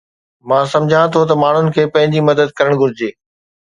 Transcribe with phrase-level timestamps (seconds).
[0.51, 3.09] مان سمجهان ٿو ته ماڻهن کي پنهنجي مدد ڪرڻ گهرجي